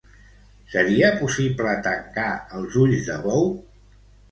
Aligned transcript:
Seria 0.71 1.11
possible 1.19 1.75
tancar 1.89 2.27
els 2.63 2.81
ulls 2.87 3.07
de 3.13 3.21
bou? 3.29 3.49